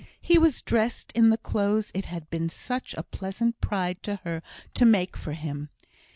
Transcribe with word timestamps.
He 0.19 0.39
was 0.39 0.63
dressed 0.63 1.11
in 1.11 1.29
the 1.29 1.37
clothes 1.37 1.91
it 1.93 2.05
had 2.05 2.27
been 2.31 2.49
such 2.49 2.95
a 2.95 3.03
pleasant 3.03 3.61
pride 3.61 4.01
to 4.01 4.15
her 4.23 4.41
to 4.73 4.83
make 4.83 5.15
for 5.15 5.33
him. 5.33 5.69